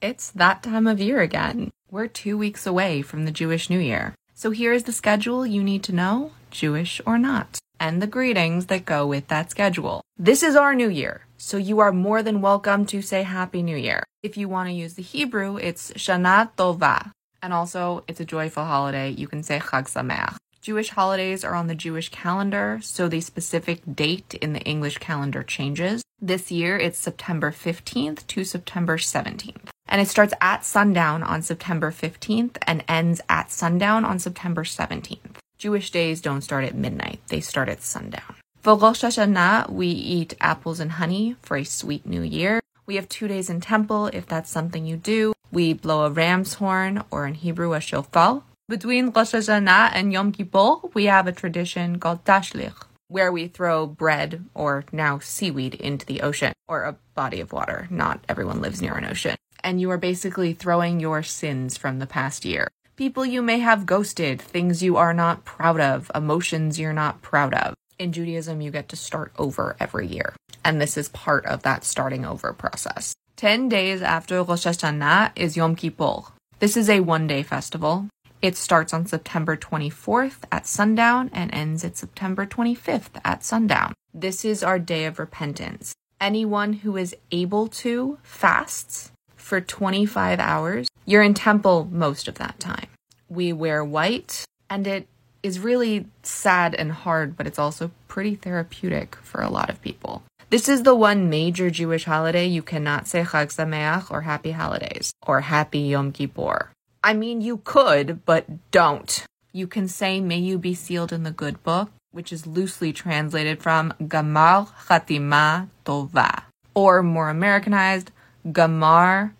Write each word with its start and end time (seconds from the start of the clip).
It's 0.00 0.30
that 0.30 0.62
time 0.62 0.86
of 0.86 1.00
year 1.00 1.20
again. 1.20 1.70
We're 1.90 2.06
two 2.06 2.38
weeks 2.38 2.68
away 2.68 3.02
from 3.02 3.24
the 3.24 3.32
Jewish 3.32 3.68
New 3.68 3.80
Year. 3.80 4.14
So 4.32 4.52
here 4.52 4.72
is 4.72 4.84
the 4.84 4.92
schedule 4.92 5.44
you 5.44 5.60
need 5.60 5.82
to 5.84 5.92
know, 5.92 6.30
Jewish 6.52 7.00
or 7.04 7.18
not, 7.18 7.58
and 7.80 8.00
the 8.00 8.06
greetings 8.06 8.66
that 8.66 8.84
go 8.84 9.08
with 9.08 9.26
that 9.26 9.50
schedule. 9.50 10.02
This 10.16 10.44
is 10.44 10.54
our 10.54 10.72
New 10.72 10.88
Year, 10.88 11.22
so 11.36 11.56
you 11.56 11.80
are 11.80 11.90
more 11.90 12.22
than 12.22 12.40
welcome 12.40 12.86
to 12.86 13.02
say 13.02 13.24
Happy 13.24 13.60
New 13.60 13.76
Year. 13.76 14.04
If 14.22 14.36
you 14.36 14.48
want 14.48 14.68
to 14.68 14.72
use 14.72 14.94
the 14.94 15.02
Hebrew, 15.02 15.56
it's 15.56 15.90
Shana 15.94 16.50
Tova. 16.56 17.10
And 17.42 17.52
also, 17.52 18.04
it's 18.06 18.20
a 18.20 18.24
joyful 18.24 18.66
holiday. 18.66 19.10
You 19.10 19.26
can 19.26 19.42
say 19.42 19.58
Chag 19.58 19.88
Sameach. 19.88 20.36
Jewish 20.60 20.90
holidays 20.90 21.42
are 21.42 21.54
on 21.54 21.66
the 21.66 21.74
Jewish 21.74 22.08
calendar, 22.10 22.78
so 22.82 23.08
the 23.08 23.20
specific 23.20 23.80
date 23.96 24.34
in 24.34 24.52
the 24.52 24.62
English 24.62 24.98
calendar 24.98 25.42
changes. 25.42 26.04
This 26.20 26.52
year, 26.52 26.76
it's 26.78 26.98
September 26.98 27.50
15th 27.50 28.26
to 28.28 28.44
September 28.44 28.96
17th. 28.96 29.57
And 29.98 30.06
it 30.06 30.10
starts 30.10 30.34
at 30.40 30.64
sundown 30.64 31.24
on 31.24 31.42
September 31.42 31.90
15th 31.90 32.56
and 32.68 32.84
ends 32.86 33.20
at 33.28 33.50
sundown 33.50 34.04
on 34.04 34.20
September 34.20 34.62
17th. 34.62 35.38
Jewish 35.58 35.90
days 35.90 36.20
don't 36.20 36.42
start 36.42 36.62
at 36.62 36.76
midnight, 36.76 37.18
they 37.30 37.40
start 37.40 37.68
at 37.68 37.82
sundown. 37.82 38.36
For 38.62 38.76
Rosh 38.76 39.02
Hashanah, 39.02 39.70
we 39.70 39.88
eat 39.88 40.36
apples 40.40 40.78
and 40.78 40.92
honey 40.92 41.34
for 41.42 41.56
a 41.56 41.64
sweet 41.64 42.06
new 42.06 42.22
year. 42.22 42.60
We 42.86 42.94
have 42.94 43.08
two 43.08 43.26
days 43.26 43.50
in 43.50 43.60
temple 43.60 44.06
if 44.12 44.24
that's 44.24 44.48
something 44.48 44.86
you 44.86 44.96
do. 44.96 45.32
We 45.50 45.72
blow 45.72 46.04
a 46.04 46.10
ram's 46.10 46.54
horn, 46.54 47.02
or 47.10 47.26
in 47.26 47.34
Hebrew, 47.34 47.72
a 47.72 47.80
shofar. 47.80 48.44
Between 48.68 49.10
Rosh 49.10 49.34
Hashanah 49.34 49.90
and 49.94 50.12
Yom 50.12 50.30
Kippur, 50.30 50.76
we 50.94 51.06
have 51.06 51.26
a 51.26 51.32
tradition 51.32 51.98
called 51.98 52.24
tashlich, 52.24 52.86
where 53.08 53.32
we 53.32 53.48
throw 53.48 53.88
bread, 53.88 54.44
or 54.54 54.84
now 54.92 55.18
seaweed, 55.18 55.74
into 55.74 56.06
the 56.06 56.20
ocean, 56.20 56.52
or 56.68 56.84
a 56.84 56.96
body 57.16 57.40
of 57.40 57.52
water. 57.52 57.88
Not 57.90 58.24
everyone 58.28 58.60
lives 58.60 58.80
near 58.80 58.94
an 58.94 59.04
ocean. 59.04 59.34
And 59.62 59.80
you 59.80 59.90
are 59.90 59.98
basically 59.98 60.52
throwing 60.52 61.00
your 61.00 61.22
sins 61.22 61.76
from 61.76 61.98
the 61.98 62.06
past 62.06 62.44
year. 62.44 62.68
People 62.96 63.24
you 63.24 63.42
may 63.42 63.60
have 63.60 63.86
ghosted, 63.86 64.42
things 64.42 64.82
you 64.82 64.96
are 64.96 65.14
not 65.14 65.44
proud 65.44 65.80
of, 65.80 66.10
emotions 66.14 66.80
you're 66.80 66.92
not 66.92 67.22
proud 67.22 67.54
of. 67.54 67.74
In 67.98 68.12
Judaism, 68.12 68.60
you 68.60 68.70
get 68.70 68.88
to 68.88 68.96
start 68.96 69.32
over 69.38 69.76
every 69.78 70.06
year. 70.06 70.34
And 70.64 70.80
this 70.80 70.96
is 70.96 71.08
part 71.08 71.46
of 71.46 71.62
that 71.62 71.84
starting 71.84 72.24
over 72.24 72.52
process. 72.52 73.14
10 73.36 73.68
days 73.68 74.02
after 74.02 74.42
Rosh 74.42 74.66
Hashanah 74.66 75.32
is 75.36 75.56
Yom 75.56 75.76
Kippur. 75.76 76.22
This 76.58 76.76
is 76.76 76.90
a 76.90 77.00
one 77.00 77.28
day 77.28 77.44
festival. 77.44 78.08
It 78.42 78.56
starts 78.56 78.92
on 78.92 79.06
September 79.06 79.56
24th 79.56 80.38
at 80.50 80.66
sundown 80.66 81.30
and 81.32 81.52
ends 81.54 81.84
at 81.84 81.96
September 81.96 82.46
25th 82.46 83.20
at 83.24 83.44
sundown. 83.44 83.94
This 84.12 84.44
is 84.44 84.62
our 84.62 84.78
day 84.78 85.04
of 85.04 85.18
repentance. 85.18 85.94
Anyone 86.20 86.72
who 86.72 86.96
is 86.96 87.14
able 87.30 87.68
to 87.68 88.18
fasts 88.22 89.12
for 89.48 89.62
25 89.62 90.38
hours. 90.40 90.88
You're 91.06 91.22
in 91.22 91.32
temple 91.32 91.88
most 91.90 92.28
of 92.28 92.34
that 92.34 92.60
time. 92.60 92.88
We 93.30 93.54
wear 93.54 93.82
white, 93.82 94.44
and 94.68 94.86
it 94.86 95.08
is 95.42 95.58
really 95.58 96.06
sad 96.22 96.74
and 96.74 96.92
hard, 96.92 97.34
but 97.34 97.46
it's 97.46 97.58
also 97.58 97.90
pretty 98.08 98.34
therapeutic 98.34 99.16
for 99.16 99.40
a 99.40 99.48
lot 99.48 99.70
of 99.70 99.80
people. 99.80 100.22
This 100.50 100.68
is 100.68 100.82
the 100.82 100.94
one 100.94 101.30
major 101.30 101.70
Jewish 101.70 102.04
holiday 102.04 102.46
you 102.46 102.62
cannot 102.62 103.08
say 103.08 103.22
Chag 103.22 103.48
Sameach 103.48 104.10
or 104.10 104.20
Happy 104.20 104.50
Holidays 104.50 105.12
or 105.26 105.40
Happy 105.40 105.80
Yom 105.80 106.12
Kippur. 106.12 106.70
I 107.02 107.14
mean, 107.14 107.40
you 107.40 107.62
could, 107.64 108.26
but 108.26 108.70
don't. 108.70 109.24
You 109.52 109.66
can 109.66 109.88
say, 109.88 110.20
May 110.20 110.38
you 110.38 110.58
be 110.58 110.74
sealed 110.74 111.12
in 111.12 111.22
the 111.22 111.30
good 111.30 111.62
book, 111.62 111.90
which 112.12 112.34
is 112.34 112.46
loosely 112.46 112.92
translated 112.92 113.62
from 113.62 113.94
Gamar 114.02 114.68
Chatima 114.88 115.68
Tova, 115.86 116.42
or 116.74 117.02
more 117.02 117.30
Americanized, 117.30 118.10
Gamar 118.46 119.32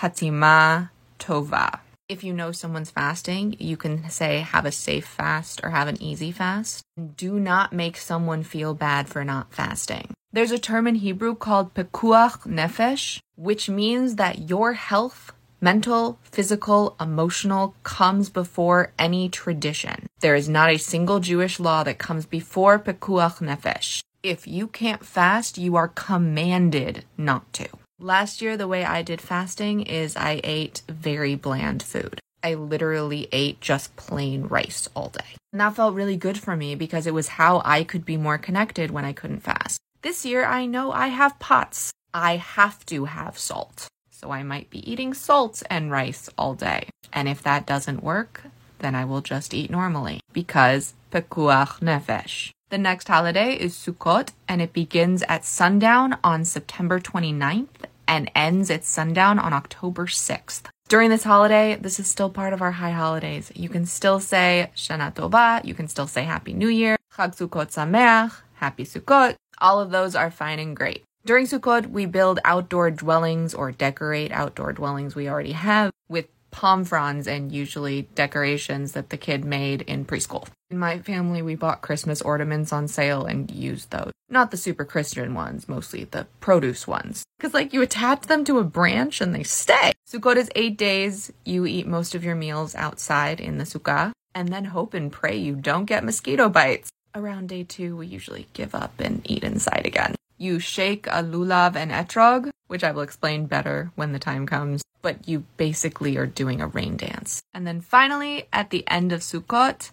Hatima 0.00 0.90
Tova. 1.18 1.80
If 2.08 2.24
you 2.24 2.32
know 2.32 2.52
someone's 2.52 2.90
fasting, 2.90 3.54
you 3.58 3.76
can 3.76 4.08
say, 4.08 4.40
have 4.40 4.64
a 4.64 4.72
safe 4.72 5.06
fast 5.06 5.60
or 5.62 5.70
have 5.70 5.88
an 5.88 6.02
easy 6.02 6.32
fast. 6.32 6.82
Do 7.16 7.38
not 7.38 7.72
make 7.72 7.98
someone 7.98 8.42
feel 8.42 8.72
bad 8.74 9.08
for 9.08 9.24
not 9.24 9.52
fasting. 9.52 10.14
There's 10.32 10.52
a 10.52 10.58
term 10.58 10.86
in 10.86 10.96
Hebrew 10.96 11.34
called 11.34 11.74
pekuach 11.74 12.46
nefesh, 12.46 13.20
which 13.36 13.68
means 13.68 14.16
that 14.16 14.48
your 14.48 14.72
health 14.72 15.32
mental, 15.60 16.18
physical, 16.22 16.96
emotional 16.98 17.74
comes 17.82 18.30
before 18.30 18.92
any 18.98 19.28
tradition. 19.28 20.06
There 20.20 20.34
is 20.34 20.48
not 20.48 20.70
a 20.70 20.78
single 20.78 21.20
Jewish 21.20 21.60
law 21.60 21.84
that 21.84 21.98
comes 21.98 22.24
before 22.24 22.78
Pekuach 22.78 23.40
Nefesh. 23.40 24.02
If 24.22 24.46
you 24.46 24.66
can't 24.68 25.04
fast, 25.04 25.58
you 25.58 25.76
are 25.76 25.88
commanded 25.88 27.04
not 27.18 27.52
to. 27.54 27.68
Last 28.00 28.40
year, 28.40 28.56
the 28.56 28.68
way 28.68 28.84
I 28.84 29.02
did 29.02 29.20
fasting 29.20 29.82
is 29.82 30.16
I 30.16 30.40
ate 30.42 30.82
very 30.88 31.34
bland 31.34 31.82
food. 31.82 32.18
I 32.42 32.54
literally 32.54 33.28
ate 33.30 33.60
just 33.60 33.94
plain 33.96 34.44
rice 34.44 34.88
all 34.94 35.10
day. 35.10 35.36
And 35.52 35.60
that 35.60 35.76
felt 35.76 35.94
really 35.94 36.16
good 36.16 36.38
for 36.38 36.56
me 36.56 36.74
because 36.74 37.06
it 37.06 37.14
was 37.14 37.28
how 37.28 37.60
I 37.64 37.84
could 37.84 38.04
be 38.06 38.16
more 38.16 38.38
connected 38.38 38.90
when 38.90 39.04
I 39.04 39.12
couldn't 39.12 39.40
fast. 39.40 39.78
This 40.02 40.24
year, 40.24 40.44
I 40.46 40.64
know 40.64 40.90
I 40.92 41.08
have 41.08 41.38
POTS. 41.38 41.92
I 42.14 42.36
have 42.36 42.84
to 42.86 43.04
have 43.04 43.38
salt 43.38 43.88
so 44.20 44.30
I 44.30 44.42
might 44.42 44.68
be 44.68 44.90
eating 44.90 45.14
salt 45.14 45.62
and 45.70 45.90
rice 45.90 46.28
all 46.36 46.54
day. 46.54 46.88
And 47.12 47.26
if 47.26 47.42
that 47.42 47.66
doesn't 47.66 48.02
work, 48.02 48.42
then 48.80 48.94
I 48.94 49.04
will 49.04 49.22
just 49.22 49.54
eat 49.54 49.70
normally 49.70 50.20
because 50.32 50.94
pekuach 51.10 51.80
nefesh. 51.80 52.50
The 52.68 52.78
next 52.78 53.08
holiday 53.08 53.54
is 53.54 53.74
Sukkot 53.74 54.30
and 54.46 54.60
it 54.60 54.72
begins 54.72 55.22
at 55.28 55.44
sundown 55.44 56.18
on 56.22 56.44
September 56.44 57.00
29th 57.00 57.88
and 58.10 58.28
ends 58.34 58.70
at 58.70 58.84
sundown 58.84 59.38
on 59.38 59.52
October 59.52 60.06
6th. 60.06 60.64
During 60.88 61.10
this 61.10 61.22
holiday, 61.22 61.78
this 61.80 62.00
is 62.00 62.08
still 62.08 62.28
part 62.28 62.52
of 62.52 62.60
our 62.60 62.72
high 62.72 62.90
holidays. 62.90 63.52
You 63.54 63.68
can 63.68 63.86
still 63.86 64.18
say 64.18 64.72
Shana 64.74 65.14
Tova, 65.14 65.64
you 65.64 65.74
can 65.74 65.86
still 65.86 66.08
say 66.08 66.24
Happy 66.24 66.52
New 66.52 66.68
Year, 66.68 66.96
Chag 67.16 67.36
Sukkot 67.36 67.70
Sameach, 67.70 68.32
Happy 68.54 68.84
Sukkot. 68.84 69.36
All 69.58 69.78
of 69.80 69.92
those 69.92 70.16
are 70.16 70.32
fine 70.32 70.58
and 70.58 70.74
great. 70.76 71.04
During 71.24 71.46
Sukkot, 71.46 71.90
we 71.90 72.04
build 72.06 72.40
outdoor 72.44 72.90
dwellings 72.90 73.54
or 73.54 73.70
decorate 73.70 74.32
outdoor 74.32 74.72
dwellings 74.72 75.14
we 75.14 75.28
already 75.28 75.52
have 75.52 75.92
with 76.08 76.26
palm 76.50 76.84
fronds 76.84 77.26
and 77.26 77.52
usually 77.52 78.02
decorations 78.14 78.92
that 78.92 79.10
the 79.10 79.16
kid 79.16 79.44
made 79.44 79.82
in 79.82 80.04
preschool. 80.04 80.46
In 80.70 80.78
my 80.78 80.98
family, 81.00 81.42
we 81.42 81.54
bought 81.54 81.82
Christmas 81.82 82.22
ornaments 82.22 82.72
on 82.72 82.88
sale 82.88 83.26
and 83.26 83.50
used 83.50 83.90
those. 83.90 84.12
Not 84.28 84.50
the 84.50 84.56
super 84.56 84.84
Christian 84.84 85.34
ones, 85.34 85.68
mostly 85.68 86.04
the 86.04 86.26
produce 86.40 86.86
ones. 86.86 87.24
Because, 87.38 87.54
like, 87.54 87.72
you 87.72 87.82
attach 87.82 88.22
them 88.22 88.44
to 88.44 88.58
a 88.58 88.64
branch 88.64 89.20
and 89.20 89.34
they 89.34 89.42
stay. 89.42 89.92
Sukkot 90.08 90.36
is 90.36 90.50
eight 90.54 90.76
days. 90.76 91.32
You 91.44 91.66
eat 91.66 91.86
most 91.86 92.14
of 92.14 92.22
your 92.22 92.36
meals 92.36 92.74
outside 92.74 93.40
in 93.40 93.58
the 93.58 93.64
sukkah 93.64 94.12
and 94.34 94.48
then 94.48 94.66
hope 94.66 94.94
and 94.94 95.10
pray 95.10 95.36
you 95.36 95.54
don't 95.54 95.86
get 95.86 96.04
mosquito 96.04 96.48
bites. 96.48 96.90
Around 97.14 97.48
day 97.48 97.64
two, 97.64 97.96
we 97.96 98.06
usually 98.06 98.46
give 98.52 98.74
up 98.74 99.00
and 99.00 99.28
eat 99.28 99.42
inside 99.42 99.86
again. 99.86 100.14
You 100.40 100.58
shake 100.58 101.06
a 101.06 101.22
lulav 101.22 101.76
and 101.76 101.90
etrog, 101.90 102.48
which 102.66 102.82
I 102.82 102.92
will 102.92 103.02
explain 103.02 103.44
better 103.44 103.92
when 103.94 104.12
the 104.12 104.18
time 104.18 104.46
comes, 104.46 104.82
but 105.02 105.28
you 105.28 105.44
basically 105.58 106.16
are 106.16 106.24
doing 106.24 106.62
a 106.62 106.66
rain 106.66 106.96
dance. 106.96 107.42
And 107.52 107.66
then 107.66 107.82
finally, 107.82 108.48
at 108.50 108.70
the 108.70 108.82
end 108.88 109.12
of 109.12 109.20
Sukkot, 109.20 109.90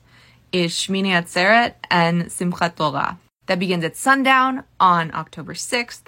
is 0.54 0.72
Shmini 0.72 1.10
Atzeret 1.10 1.74
and 1.92 2.28
Simchat 2.28 2.78
Torah. 2.78 3.20
That 3.48 3.60
begins 3.60 3.84
at 3.84 3.98
sundown 3.98 4.64
on 4.80 5.14
October 5.14 5.54
6th 5.54 6.04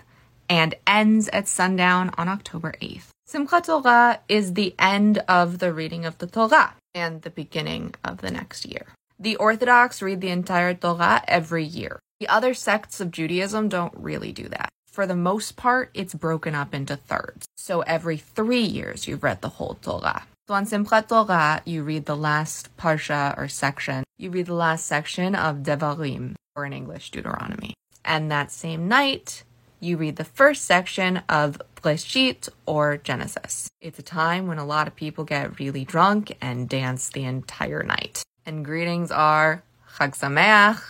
and 0.50 0.74
ends 0.88 1.28
at 1.34 1.50
sundown 1.50 2.12
on 2.18 2.30
October 2.30 2.74
8th. 2.82 3.10
Simchat 3.28 3.66
Torah 3.66 4.22
is 4.30 4.54
the 4.54 4.74
end 4.80 5.18
of 5.28 5.60
the 5.60 5.74
reading 5.74 6.06
of 6.06 6.18
the 6.20 6.28
Torah 6.28 6.76
and 6.96 7.24
the 7.24 7.30
beginning 7.30 7.94
of 8.06 8.20
the 8.20 8.32
next 8.32 8.66
year. 8.66 8.88
The 9.20 9.36
Orthodox 9.36 10.02
read 10.02 10.22
the 10.22 10.30
entire 10.30 10.74
Torah 10.74 11.24
every 11.28 11.66
year. 11.66 12.00
The 12.20 12.28
other 12.28 12.54
sects 12.54 13.00
of 13.00 13.12
Judaism 13.12 13.70
don't 13.70 13.94
really 13.96 14.34
do 14.34 14.50
that. 14.50 14.70
For 14.86 15.08
the 15.08 15.16
most 15.16 15.56
part, 15.56 15.90
it's 15.94 16.14
broken 16.14 16.54
up 16.54 16.74
into 16.74 16.98
thirds. 16.98 17.48
So 17.56 17.80
every 17.82 18.18
three 18.18 18.64
years, 18.64 19.08
you've 19.08 19.24
read 19.24 19.42
the 19.42 19.48
whole 19.50 19.76
Torah. 19.82 20.24
So 20.48 20.54
on 20.54 20.66
Simchat 20.66 21.08
Torah, 21.08 21.62
you 21.64 21.82
read 21.84 22.06
the 22.08 22.18
last 22.18 22.76
parsha 22.76 23.38
or 23.38 23.48
section. 23.48 24.04
You 24.18 24.32
read 24.32 24.48
the 24.48 24.54
last 24.54 24.86
section 24.86 25.34
of 25.34 25.58
Devarim, 25.58 26.36
or 26.56 26.66
in 26.66 26.74
English, 26.74 27.12
Deuteronomy. 27.12 27.74
And 28.04 28.30
that 28.30 28.52
same 28.52 28.90
night, 28.90 29.44
you 29.80 29.96
read 29.96 30.18
the 30.18 30.26
first 30.26 30.66
section 30.66 31.22
of 31.30 31.62
Breshit 31.78 32.50
or 32.66 32.98
Genesis. 32.98 33.70
It's 33.80 34.00
a 34.00 34.04
time 34.04 34.48
when 34.48 34.58
a 34.58 34.66
lot 34.66 34.88
of 34.88 34.96
people 34.96 35.24
get 35.24 35.58
really 35.58 35.86
drunk 35.86 36.36
and 36.42 36.68
dance 36.68 37.08
the 37.08 37.24
entire 37.24 37.84
night. 37.84 38.24
And 38.46 38.66
greetings 38.66 39.10
are 39.10 39.64
Chag 39.96 40.18
Sameach, 40.18 40.82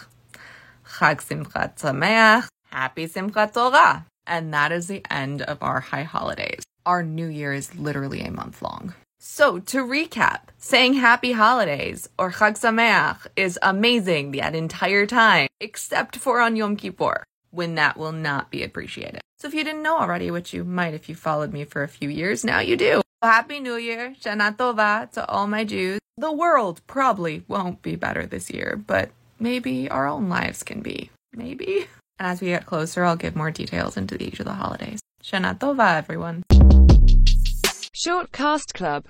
Chag 0.99 1.21
Simchat 1.23 1.77
Sameach, 1.77 2.49
Happy 2.71 3.07
Simchat 3.07 3.53
Torah. 3.53 4.05
And 4.27 4.53
that 4.53 4.73
is 4.73 4.87
the 4.87 5.01
end 5.09 5.41
of 5.41 5.63
our 5.63 5.79
high 5.79 6.03
holidays. 6.03 6.61
Our 6.85 7.03
new 7.03 7.27
year 7.27 7.53
is 7.53 7.73
literally 7.75 8.19
a 8.19 8.31
month 8.31 8.61
long. 8.61 8.93
So 9.17 9.59
to 9.59 9.77
recap, 9.77 10.41
saying 10.57 10.95
happy 10.95 11.31
holidays 11.31 12.09
or 12.17 12.31
Chag 12.31 12.59
Sameach 12.59 13.27
is 13.37 13.57
amazing 13.61 14.31
that 14.31 14.55
entire 14.55 15.05
time, 15.05 15.47
except 15.61 16.17
for 16.17 16.41
on 16.41 16.57
Yom 16.57 16.75
Kippur, 16.75 17.23
when 17.51 17.75
that 17.75 17.95
will 17.95 18.11
not 18.11 18.51
be 18.51 18.61
appreciated. 18.63 19.21
So 19.37 19.47
if 19.47 19.53
you 19.53 19.63
didn't 19.63 19.83
know 19.83 19.97
already, 19.97 20.29
which 20.31 20.53
you 20.53 20.65
might 20.65 20.93
if 20.93 21.07
you 21.07 21.15
followed 21.15 21.53
me 21.53 21.63
for 21.63 21.81
a 21.81 21.87
few 21.87 22.09
years, 22.09 22.43
now 22.43 22.59
you 22.59 22.75
do. 22.75 23.01
Happy 23.21 23.61
New 23.61 23.75
Year, 23.75 24.15
Shana 24.19 24.55
Tova 24.55 25.09
to 25.11 25.25
all 25.29 25.47
my 25.47 25.63
Jews. 25.63 25.99
The 26.17 26.31
world 26.33 26.81
probably 26.87 27.43
won't 27.47 27.81
be 27.81 27.95
better 27.95 28.25
this 28.25 28.49
year, 28.49 28.81
but 28.85 29.11
maybe 29.39 29.89
our 29.89 30.07
own 30.07 30.29
lives 30.29 30.63
can 30.63 30.81
be. 30.81 31.09
Maybe. 31.33 31.87
And 32.19 32.27
as 32.27 32.41
we 32.41 32.47
get 32.47 32.65
closer, 32.65 33.03
I'll 33.03 33.15
give 33.15 33.35
more 33.35 33.51
details 33.51 33.97
into 33.97 34.21
each 34.21 34.39
of 34.39 34.45
the 34.45 34.53
holidays. 34.53 34.99
Shana 35.23 35.57
Tova, 35.57 35.97
everyone. 35.97 36.43
Short 37.93 38.31
Cast 38.31 38.73
Club 38.73 38.97